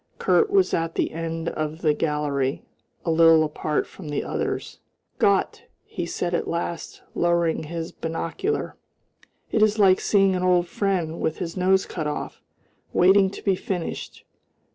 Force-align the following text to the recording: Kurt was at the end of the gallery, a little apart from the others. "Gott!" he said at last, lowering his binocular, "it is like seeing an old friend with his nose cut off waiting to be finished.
Kurt 0.17 0.49
was 0.49 0.73
at 0.73 0.95
the 0.95 1.11
end 1.11 1.49
of 1.49 1.83
the 1.83 1.93
gallery, 1.93 2.65
a 3.05 3.11
little 3.11 3.43
apart 3.43 3.85
from 3.85 4.09
the 4.09 4.23
others. 4.23 4.79
"Gott!" 5.19 5.65
he 5.83 6.07
said 6.07 6.33
at 6.33 6.47
last, 6.47 7.03
lowering 7.13 7.65
his 7.65 7.91
binocular, 7.91 8.75
"it 9.51 9.61
is 9.61 9.77
like 9.77 10.01
seeing 10.01 10.35
an 10.35 10.41
old 10.41 10.67
friend 10.67 11.21
with 11.21 11.37
his 11.37 11.55
nose 11.55 11.85
cut 11.85 12.07
off 12.07 12.41
waiting 12.93 13.29
to 13.29 13.43
be 13.43 13.53
finished. 13.55 14.25